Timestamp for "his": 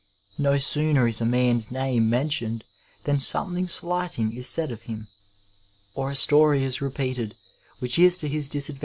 8.27-8.49